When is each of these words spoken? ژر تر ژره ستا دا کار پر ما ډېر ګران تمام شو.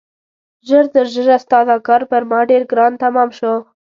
ژر 0.67 0.85
تر 0.93 1.05
ژره 1.13 1.37
ستا 1.43 1.59
دا 1.69 1.77
کار 1.87 2.01
پر 2.09 2.21
ما 2.29 2.39
ډېر 2.49 2.63
ګران 2.71 2.93
تمام 3.03 3.29
شو. 3.37 3.53